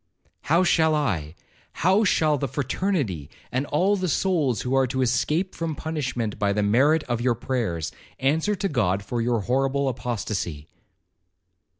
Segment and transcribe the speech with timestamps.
[0.49, 5.75] How shall I—how shall the fraternity, and all the souls who are to escape from
[5.75, 10.67] punishment by the merit of your prayers, answer to God for your horrible apostacy?'